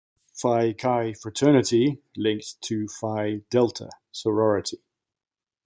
Phi 0.33 0.73
Chi 0.73 1.13
fraternity 1.13 2.01
linked 2.17 2.59
to 2.63 2.87
Phi 2.87 3.43
Delta 3.51 3.91
sorority. 4.11 4.79